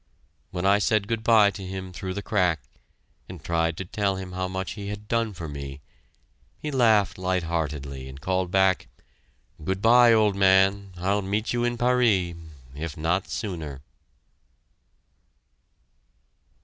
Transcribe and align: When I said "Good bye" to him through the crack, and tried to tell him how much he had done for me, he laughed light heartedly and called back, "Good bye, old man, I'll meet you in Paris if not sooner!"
When 0.49 0.65
I 0.65 0.79
said 0.79 1.07
"Good 1.07 1.23
bye" 1.23 1.51
to 1.51 1.63
him 1.63 1.93
through 1.93 2.15
the 2.15 2.23
crack, 2.23 2.61
and 3.29 3.43
tried 3.43 3.77
to 3.77 3.85
tell 3.85 4.15
him 4.15 4.31
how 4.31 4.47
much 4.47 4.71
he 4.71 4.87
had 4.87 5.07
done 5.07 5.31
for 5.31 5.47
me, 5.47 5.79
he 6.57 6.71
laughed 6.71 7.19
light 7.19 7.43
heartedly 7.43 8.09
and 8.09 8.19
called 8.19 8.49
back, 8.49 8.87
"Good 9.63 9.79
bye, 9.79 10.11
old 10.11 10.35
man, 10.35 10.93
I'll 10.97 11.21
meet 11.21 11.53
you 11.53 11.63
in 11.63 11.77
Paris 11.77 12.33
if 12.73 12.97
not 12.97 13.29
sooner!" 13.29 13.83